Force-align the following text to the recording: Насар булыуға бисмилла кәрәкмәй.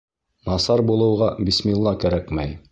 Насар 0.51 0.83
булыуға 0.87 1.29
бисмилла 1.51 1.97
кәрәкмәй. 2.05 2.61